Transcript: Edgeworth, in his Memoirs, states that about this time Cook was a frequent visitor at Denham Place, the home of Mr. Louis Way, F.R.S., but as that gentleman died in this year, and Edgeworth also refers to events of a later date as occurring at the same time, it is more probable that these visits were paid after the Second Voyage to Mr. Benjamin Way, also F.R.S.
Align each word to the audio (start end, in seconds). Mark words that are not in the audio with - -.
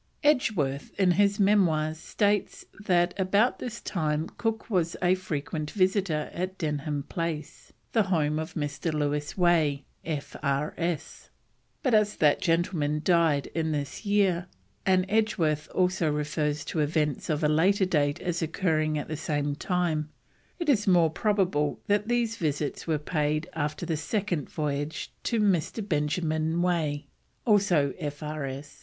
Edgeworth, 0.23 0.99
in 0.99 1.11
his 1.11 1.39
Memoirs, 1.39 1.99
states 1.99 2.65
that 2.79 3.13
about 3.19 3.59
this 3.59 3.79
time 3.79 4.27
Cook 4.29 4.67
was 4.67 4.97
a 4.99 5.13
frequent 5.13 5.69
visitor 5.69 6.31
at 6.33 6.57
Denham 6.57 7.03
Place, 7.03 7.71
the 7.91 8.01
home 8.01 8.39
of 8.39 8.55
Mr. 8.55 8.91
Louis 8.91 9.37
Way, 9.37 9.85
F.R.S., 10.03 11.29
but 11.83 11.93
as 11.93 12.15
that 12.15 12.41
gentleman 12.41 13.01
died 13.03 13.45
in 13.53 13.73
this 13.73 14.03
year, 14.03 14.47
and 14.87 15.05
Edgeworth 15.07 15.69
also 15.71 16.11
refers 16.11 16.65
to 16.65 16.79
events 16.79 17.29
of 17.29 17.43
a 17.43 17.47
later 17.47 17.85
date 17.85 18.19
as 18.21 18.41
occurring 18.41 18.97
at 18.97 19.07
the 19.07 19.15
same 19.15 19.53
time, 19.53 20.09
it 20.57 20.67
is 20.67 20.87
more 20.87 21.11
probable 21.11 21.79
that 21.85 22.07
these 22.07 22.37
visits 22.37 22.87
were 22.87 22.97
paid 22.97 23.47
after 23.53 23.85
the 23.85 23.97
Second 23.97 24.49
Voyage 24.49 25.13
to 25.21 25.39
Mr. 25.39 25.87
Benjamin 25.87 26.63
Way, 26.63 27.05
also 27.45 27.93
F.R.S. 27.99 28.79